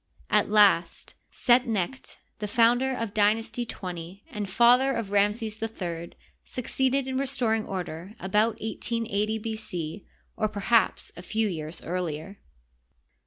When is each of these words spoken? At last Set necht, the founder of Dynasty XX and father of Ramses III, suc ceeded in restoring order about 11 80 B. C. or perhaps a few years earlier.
At 0.31 0.49
last 0.49 1.13
Set 1.29 1.65
necht, 1.67 2.17
the 2.39 2.47
founder 2.47 2.91
of 2.91 3.13
Dynasty 3.13 3.67
XX 3.67 4.21
and 4.31 4.49
father 4.49 4.93
of 4.93 5.11
Ramses 5.11 5.61
III, 5.61 6.13
suc 6.43 6.65
ceeded 6.65 7.05
in 7.05 7.19
restoring 7.19 7.67
order 7.67 8.13
about 8.19 8.59
11 8.59 9.07
80 9.07 9.37
B. 9.37 9.55
C. 9.55 10.07
or 10.35 10.47
perhaps 10.49 11.11
a 11.15 11.21
few 11.21 11.47
years 11.47 11.83
earlier. 11.83 12.39